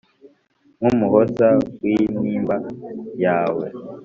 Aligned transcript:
nkumuhoza 0.77 1.47
wintimba 1.81 2.55
yawe. 3.23 3.65